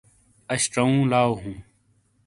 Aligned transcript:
اش 0.53 0.61
چوووں 0.73 1.03
لاؤ 1.11 1.31
ہُوں 1.41 1.57